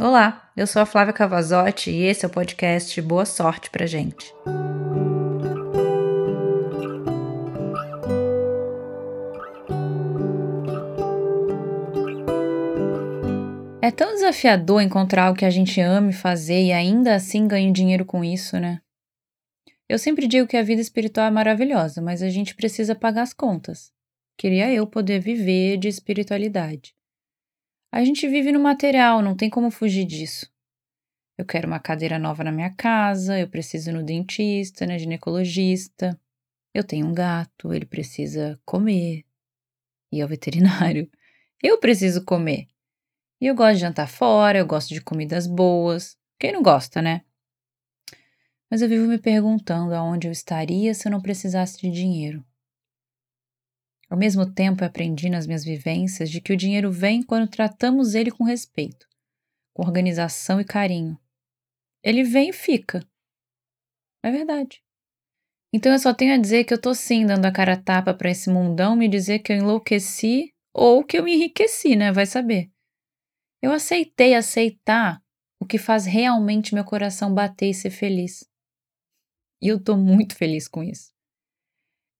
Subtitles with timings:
[0.00, 4.32] Olá, eu sou a Flávia Cavazotti e esse é o podcast Boa Sorte pra gente.
[13.82, 18.04] É tão desafiador encontrar o que a gente ame fazer e ainda assim ganhar dinheiro
[18.04, 18.78] com isso, né?
[19.88, 23.32] Eu sempre digo que a vida espiritual é maravilhosa, mas a gente precisa pagar as
[23.32, 23.90] contas.
[24.38, 26.96] Queria eu poder viver de espiritualidade.
[27.90, 30.50] A gente vive no material, não tem como fugir disso.
[31.38, 36.20] Eu quero uma cadeira nova na minha casa, eu preciso ir no dentista, na ginecologista.
[36.74, 39.24] Eu tenho um gato, ele precisa comer.
[40.12, 41.10] E ao veterinário.
[41.60, 42.68] Eu preciso comer.
[43.40, 46.16] E eu gosto de jantar fora, eu gosto de comidas boas.
[46.38, 47.22] Quem não gosta, né?
[48.70, 52.44] Mas eu vivo me perguntando aonde eu estaria se eu não precisasse de dinheiro.
[54.10, 58.30] Ao mesmo tempo, aprendi nas minhas vivências de que o dinheiro vem quando tratamos ele
[58.30, 59.06] com respeito,
[59.74, 61.18] com organização e carinho.
[62.02, 63.06] Ele vem e fica.
[64.22, 64.82] É verdade.
[65.72, 68.14] Então eu só tenho a dizer que eu tô sim dando a cara a tapa
[68.14, 72.10] para esse mundão me dizer que eu enlouqueci ou que eu me enriqueci, né?
[72.10, 72.70] Vai saber.
[73.60, 75.22] Eu aceitei aceitar
[75.60, 78.48] o que faz realmente meu coração bater e ser feliz.
[79.60, 81.12] E eu tô muito feliz com isso.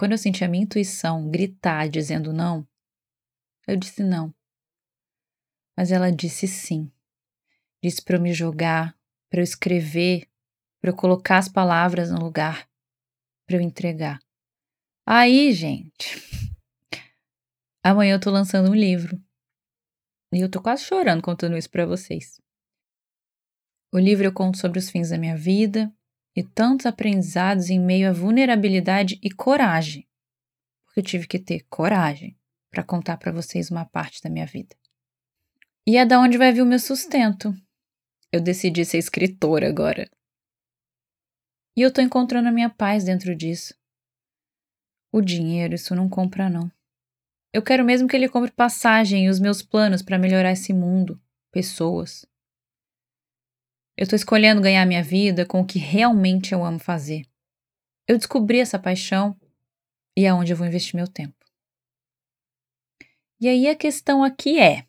[0.00, 2.66] Quando eu senti a minha intuição gritar dizendo não,
[3.68, 4.34] eu disse não.
[5.76, 6.90] Mas ela disse sim.
[7.84, 8.98] Disse para eu me jogar,
[9.28, 10.26] para eu escrever,
[10.80, 12.66] para eu colocar as palavras no lugar,
[13.46, 14.18] para eu entregar.
[15.04, 16.16] Aí, gente,
[17.84, 19.22] amanhã eu tô lançando um livro.
[20.32, 22.40] E eu tô quase chorando contando isso para vocês.
[23.92, 25.94] O livro eu conto sobre os fins da minha vida,
[26.36, 30.08] e tantos aprendizados em meio à vulnerabilidade e coragem,
[30.84, 32.38] porque eu tive que ter coragem
[32.70, 34.76] para contar para vocês uma parte da minha vida.
[35.86, 37.54] E é da onde vai vir o meu sustento.
[38.32, 40.08] Eu decidi ser escritora agora.
[41.76, 43.74] E eu tô encontrando a minha paz dentro disso.
[45.12, 46.70] O dinheiro, isso não compra, não.
[47.52, 51.20] Eu quero mesmo que ele compre passagem e os meus planos para melhorar esse mundo,
[51.50, 52.24] pessoas,
[54.00, 57.26] eu estou escolhendo ganhar minha vida com o que realmente eu amo fazer.
[58.08, 59.38] Eu descobri essa paixão
[60.16, 61.36] e é onde eu vou investir meu tempo.
[63.38, 64.86] E aí a questão aqui é: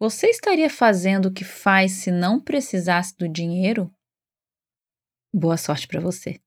[0.00, 3.94] você estaria fazendo o que faz se não precisasse do dinheiro?
[5.30, 6.40] Boa sorte para você.